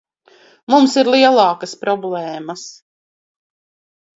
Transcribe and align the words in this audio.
Mums 0.73 0.95
ir 1.01 1.09
lielākas 1.15 1.75
problēmas. 1.83 2.65